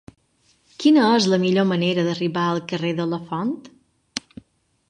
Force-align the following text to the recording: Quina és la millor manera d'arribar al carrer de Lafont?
Quina 0.83 1.03
és 1.17 1.27
la 1.33 1.39
millor 1.43 1.67
manera 1.73 2.07
d'arribar 2.09 2.47
al 2.55 2.65
carrer 2.73 2.95
de 3.01 3.07
Lafont? 3.15 3.57